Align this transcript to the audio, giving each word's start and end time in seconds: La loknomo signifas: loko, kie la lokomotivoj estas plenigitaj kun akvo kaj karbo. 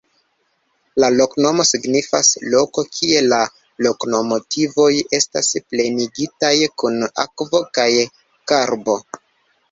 La 1.01 1.07
loknomo 1.15 1.63
signifas: 1.71 2.29
loko, 2.53 2.83
kie 2.95 3.19
la 3.25 3.41
lokomotivoj 3.87 4.87
estas 5.17 5.49
plenigitaj 5.73 6.53
kun 6.83 6.97
akvo 7.25 7.61
kaj 7.79 7.87
karbo. 8.53 8.97